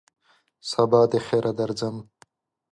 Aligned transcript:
سبا 0.69 1.01
دخیره 1.13 1.51
درځم! 1.59 1.95